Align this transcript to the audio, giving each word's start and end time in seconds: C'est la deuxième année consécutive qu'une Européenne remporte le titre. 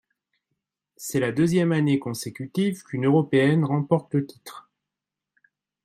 C'est 0.97 1.19
la 1.19 1.31
deuxième 1.31 1.71
année 1.71 1.99
consécutive 1.99 2.81
qu'une 2.81 3.05
Européenne 3.05 3.63
remporte 3.63 4.15
le 4.15 4.25
titre. 4.25 4.67